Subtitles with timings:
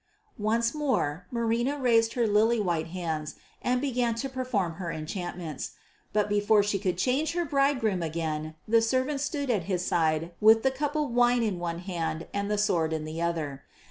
[0.39, 5.73] Once more Marina raised her lily white hands and began to perform her enchantments.
[6.11, 10.63] But before she could change her bridegroom again the servant stood at his side with
[10.63, 13.61] the cup of wine in one hand and the sword in the other.